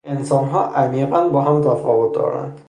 [0.07, 2.59] انسانها عمیقا با هم تفاوت دارند.